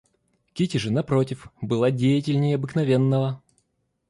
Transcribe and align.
Кити 0.55 0.77
же, 0.79 0.89
напротив, 0.91 1.51
была 1.61 1.91
деятельнее 1.91 2.55
обыкновенного. 2.55 3.39